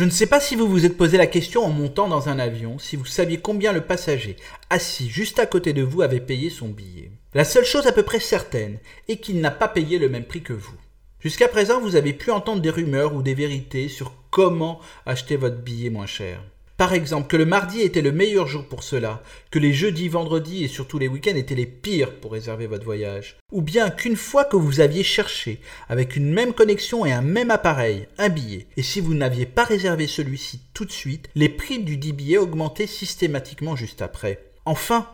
[0.00, 2.38] Je ne sais pas si vous vous êtes posé la question en montant dans un
[2.38, 4.36] avion, si vous saviez combien le passager
[4.70, 7.10] assis juste à côté de vous avait payé son billet.
[7.34, 8.78] La seule chose à peu près certaine
[9.08, 10.72] est qu'il n'a pas payé le même prix que vous.
[11.18, 15.58] Jusqu'à présent, vous avez pu entendre des rumeurs ou des vérités sur comment acheter votre
[15.58, 16.42] billet moins cher.
[16.80, 20.64] Par exemple, que le mardi était le meilleur jour pour cela, que les jeudis, vendredis
[20.64, 23.36] et surtout les week-ends étaient les pires pour réserver votre voyage.
[23.52, 27.50] Ou bien qu'une fois que vous aviez cherché, avec une même connexion et un même
[27.50, 31.80] appareil, un billet, et si vous n'aviez pas réservé celui-ci tout de suite, les prix
[31.80, 34.42] du dit billet augmentaient systématiquement juste après.
[34.64, 35.06] Enfin,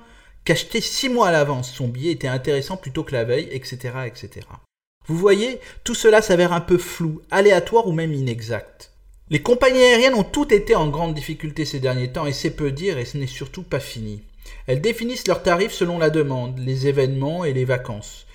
[0.44, 4.46] qu'acheter six mois à l'avance son billet était intéressant plutôt que la veille, etc., etc.
[5.08, 8.92] Vous voyez, tout cela s'avère un peu flou, aléatoire ou même inexact.
[9.28, 12.70] Les compagnies aériennes ont toutes été en grande difficulté ces derniers temps et c'est peu
[12.70, 14.22] dire et ce n'est surtout pas fini.
[14.66, 18.26] Elles définissent leurs tarifs selon la demande, les événements et les vacances,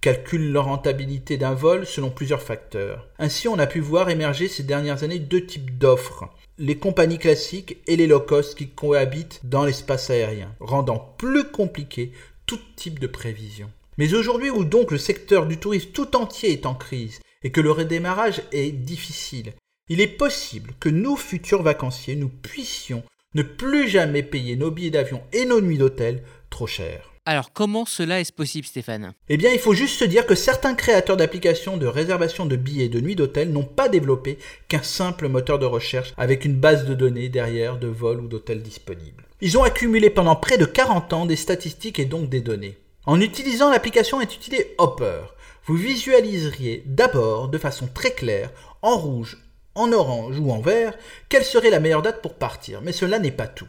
[0.00, 3.06] calculent leur rentabilité d'un vol selon plusieurs facteurs.
[3.18, 6.28] Ainsi, on a pu voir émerger ces dernières années deux types d'offres
[6.60, 12.12] les compagnies classiques et les low cost qui cohabitent dans l'espace aérien, rendant plus compliqué
[12.44, 13.70] tout type de prévision.
[13.96, 17.62] Mais aujourd'hui où donc le secteur du tourisme tout entier est en crise et que
[17.62, 19.54] le redémarrage est difficile,
[19.90, 23.02] il est possible que nous, futurs vacanciers, nous puissions
[23.34, 27.10] ne plus jamais payer nos billets d'avion et nos nuits d'hôtel trop cher.
[27.26, 29.12] Alors comment cela est possible Stéphane?
[29.28, 32.86] Eh bien il faut juste se dire que certains créateurs d'applications de réservation de billets
[32.86, 36.86] et de nuits d'hôtel n'ont pas développé qu'un simple moteur de recherche avec une base
[36.86, 39.24] de données derrière de vols ou d'hôtels disponibles.
[39.40, 42.78] Ils ont accumulé pendant près de 40 ans des statistiques et donc des données.
[43.06, 45.22] En utilisant l'application intitulée Hopper,
[45.66, 48.50] vous visualiseriez d'abord de façon très claire,
[48.82, 49.36] en rouge,
[49.74, 50.94] en orange ou en vert,
[51.28, 53.68] quelle serait la meilleure date pour partir, mais cela n'est pas tout.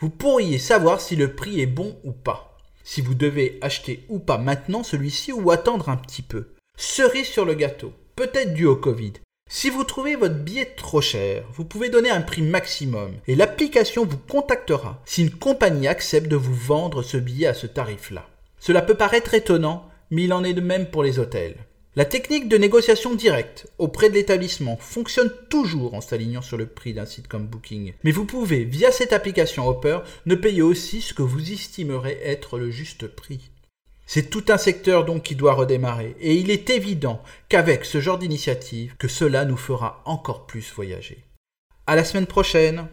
[0.00, 4.18] Vous pourriez savoir si le prix est bon ou pas, si vous devez acheter ou
[4.18, 6.48] pas maintenant celui-ci ou attendre un petit peu.
[6.76, 9.14] Cerise sur le gâteau, peut-être dû au Covid.
[9.48, 14.04] Si vous trouvez votre billet trop cher, vous pouvez donner un prix maximum et l'application
[14.04, 18.28] vous contactera si une compagnie accepte de vous vendre ce billet à ce tarif-là.
[18.58, 21.56] Cela peut paraître étonnant, mais il en est de même pour les hôtels.
[21.96, 26.92] La technique de négociation directe auprès de l'établissement fonctionne toujours en s'alignant sur le prix
[26.92, 27.94] d'un site comme Booking.
[28.04, 32.58] Mais vous pouvez, via cette application Hopper, ne payer aussi ce que vous estimerez être
[32.58, 33.50] le juste prix.
[34.04, 38.18] C'est tout un secteur donc qui doit redémarrer, et il est évident qu'avec ce genre
[38.18, 41.24] d'initiative, que cela nous fera encore plus voyager.
[41.86, 42.88] À la semaine prochaine!